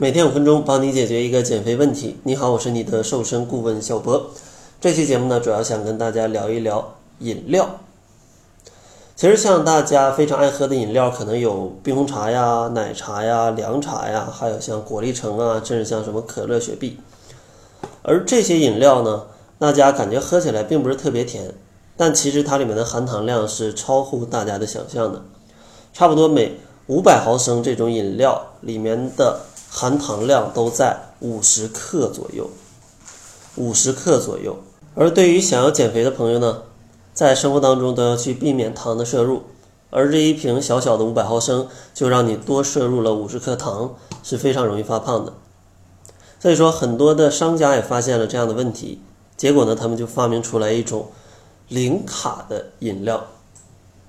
[0.00, 2.18] 每天五分钟，帮你解决一个减肥问题。
[2.22, 4.30] 你好，我是你的瘦身顾问小博。
[4.80, 7.80] 这期节目呢，主要想跟大家聊一聊饮料。
[9.16, 17.00] 其实像大家非常爱喝的饮料，可能有冰红茶呀、奶茶呀、凉茶呀，还有像果粒橙啊，甚至像什么可乐、雪碧。
[18.02, 19.24] 而这些饮料呢，
[19.58, 21.52] 大家感觉喝起来并不是特别甜，
[21.96, 25.24] 但其实它里面的含糖量是超乎大家的想象的。
[25.92, 26.52] 差不多每
[26.86, 29.40] 五百毫升这种饮料里面的
[29.78, 32.50] 含糖量都在五十克左右，
[33.54, 34.58] 五十克左右。
[34.96, 36.62] 而对于想要减肥的朋友呢，
[37.14, 39.44] 在生活当中都要去避免糖的摄入。
[39.90, 45.32] 而这一瓶小小的五百毫升就让你多摄入了五十克糖，是非常容易发胖的。
[46.40, 49.00] 所以说，很多的商家也发现了这样的问题，
[49.36, 51.06] 结果呢，他们就发明出来一种
[51.68, 53.28] 零卡的饮料，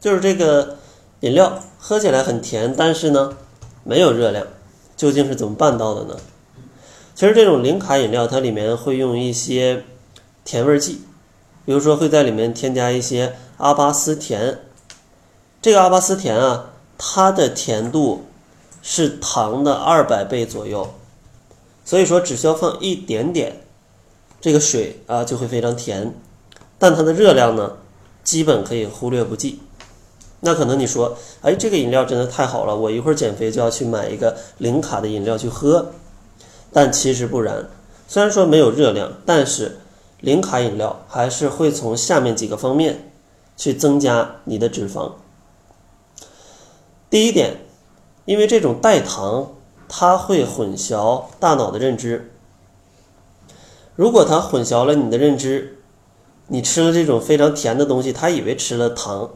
[0.00, 0.78] 就是这个
[1.20, 3.36] 饮料喝起来很甜，但是呢，
[3.84, 4.44] 没有热量。
[5.02, 6.16] 究竟是怎么办到的呢？
[7.16, 9.82] 其实这种零卡饮料，它里面会用一些
[10.44, 11.00] 甜味剂，
[11.64, 14.60] 比如说会在里面添加一些阿巴斯甜。
[15.60, 18.26] 这个阿巴斯甜啊，它的甜度
[18.80, 20.94] 是糖的二百倍左右，
[21.84, 23.60] 所以说只需要放一点点，
[24.40, 26.14] 这个水啊就会非常甜，
[26.78, 27.72] 但它的热量呢，
[28.22, 29.58] 基本可以忽略不计。
[30.44, 35.92] 那可能你说，哎，这个饮料真的太好了，我一会儿减肥就要去买一个零卡的饮料去喝。
[36.72, 37.68] 但其实不然，
[38.08, 39.78] 虽然说没有热量，但是
[40.20, 43.12] 零卡饮料还是会从下面几个方面
[43.56, 45.12] 去增加你的脂肪。
[47.08, 47.58] 第一点，
[48.24, 49.52] 因为这种代糖，
[49.88, 52.32] 它会混淆大脑的认知。
[53.94, 55.78] 如果它混淆了你的认知，
[56.48, 59.30] 你吃了这种非常甜的东西，它以为吃了糖。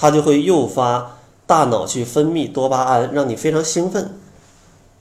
[0.00, 4.16] 它就会诱发大脑去分泌多巴胺，让你非常兴奋。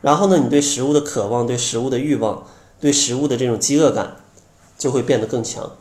[0.00, 2.44] 然后呢，你对食物的渴望、对食物的欲望、
[2.78, 4.18] 对食物的这种饥饿感
[4.78, 5.72] 就会变得更强。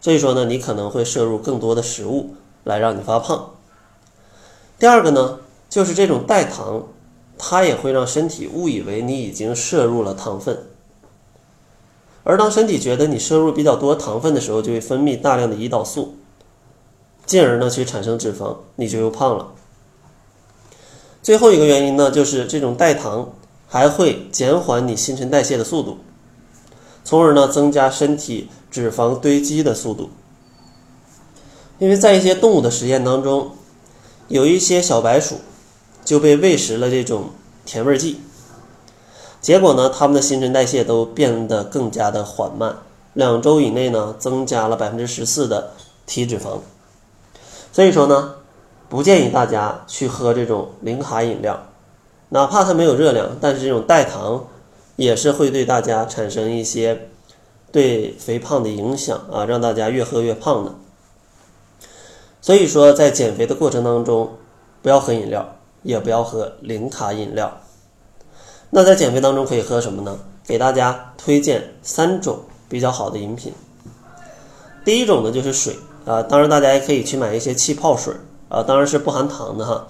[0.00, 3.50] 所以说呢，你可能会摄入更多的食物来让你发胖。
[4.78, 6.84] 第二个呢，就是这种代糖，
[7.36, 10.66] 它也会让身体误以为你已经摄入了糖分。
[12.22, 16.14] 而当身体觉得你摄入比较多糖分的时候，就会分泌大量的胰岛素。
[17.26, 19.52] 进而呢，去产生脂肪，你就又胖了。
[21.22, 23.32] 最后一个原因呢，就是这种代糖
[23.66, 25.98] 还会减缓你新陈代谢的速度，
[27.02, 30.10] 从而呢增加身体脂肪堆积的速度。
[31.78, 33.52] 因为在一些动物的实验当中，
[34.28, 35.36] 有一些小白鼠
[36.04, 37.30] 就被喂食了这种
[37.64, 38.20] 甜味剂，
[39.40, 42.76] 结果呢，它们的新陈代谢都变得更加的缓慢，
[43.14, 45.72] 两周以内呢，增加了百分之十四的
[46.06, 46.58] 体脂肪。
[47.74, 48.36] 所以说呢，
[48.88, 51.60] 不建议大家去喝这种零卡饮料，
[52.28, 54.46] 哪怕它没有热量，但是这种代糖
[54.94, 57.08] 也是会对大家产生一些
[57.72, 60.72] 对肥胖的影响啊，让大家越喝越胖的。
[62.40, 64.36] 所以说，在减肥的过程当中，
[64.80, 67.60] 不要喝饮料，也不要喝零卡饮料。
[68.70, 70.16] 那在减肥当中可以喝什么呢？
[70.46, 73.52] 给大家推荐三种比较好的饮品。
[74.84, 75.76] 第一种呢就是水。
[76.04, 78.14] 啊，当然大家也可以去买一些气泡水
[78.48, 79.86] 啊，当然是不含糖的哈。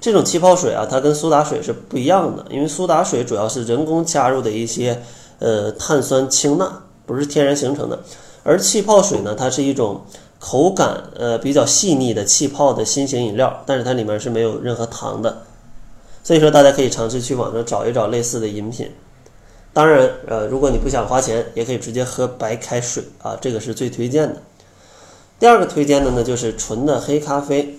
[0.00, 5.02] 这种气泡水啊，它跟苏打水是不一样的，因为苏打水主要是人工加入的一些
[5.38, 7.98] 呃碳酸氢钠，不是天然形成的。
[8.42, 10.00] 而气泡水呢，它是一种
[10.38, 15.42] 口感呃比较细腻的气泡的新型饮料，但是它里面是没有任何糖的。
[16.24, 18.90] 所以说大家可以尝试去网上找一找类似的饮品。
[19.74, 24.36] 当然，呃，如果你不想花钱，也可以直接喝白开水啊，这个是最推荐的。
[25.40, 27.76] 第二个推荐的呢，就是纯的黑咖啡，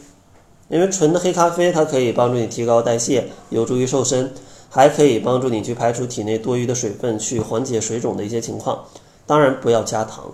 [0.67, 4.33] 因为纯的黑咖啡它可以帮助你提高代谢，有助于瘦身，
[4.67, 8.83] 还可以帮助你去排除体内多余的水分，去缓解水肿的一些情况。
[9.27, 10.31] 当然不要加糖。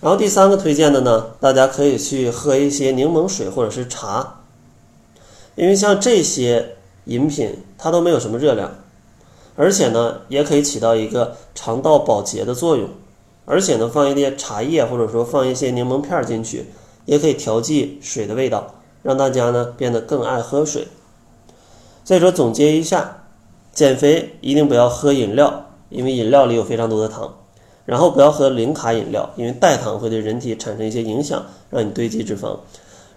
[0.00, 4.42] 然后第三个推荐的呢，大家可以去喝一些柠檬水或者是茶，
[5.56, 8.70] 因为像这些饮品它都没有什么热量，
[9.56, 12.88] 而且呢也可以起到一个肠道保洁的作用。
[13.46, 16.66] 而且呢，放一些茶叶，或者说放一些柠檬片进去，
[17.06, 20.88] 也可以调剂水的味道，让大家呢变得更爱喝水。
[22.04, 23.24] 所以说，总结一下，
[23.72, 27.34] 减肥一定不要喝饮料，因为饮料里有非常多的糖。
[27.84, 32.58] 然后不要喝零卡饮料，因为代糖会对人体产生一些影响，让你堆积脂肪。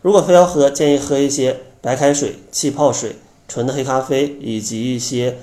[0.04, 3.16] 如果非要喝，建议喝一些白开水、气泡水、
[3.48, 5.40] 纯的黑咖啡，以及一些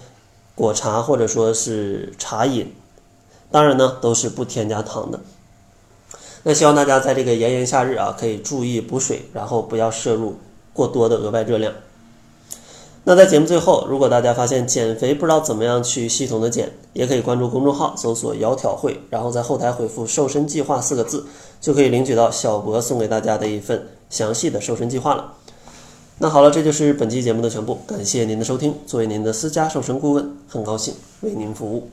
[0.55, 2.73] 果茶或者说是茶饮。
[3.51, 5.21] 当然呢，都是不添加糖的。
[6.43, 10.37] 那希望大家在这个炎炎夏日啊，可以注意补水，然后不要摄入
[10.73, 11.73] 过多的额外热量。
[13.09, 21.25] 那在节目最后，如果大家发现减肥不知道怎么样去系统的减，也可以关注公众号搜索“窈窕会”，然后在后台回复“瘦身计划”四个字，
[21.61, 25.35] 就可以领取到小博送给大家的一份详细的瘦身计划了。
[26.19, 28.75] 那好了，这就是本期节目的全部，感谢您的收听。
[28.87, 31.89] 作为您的私家瘦身顾问，很高兴为您服务。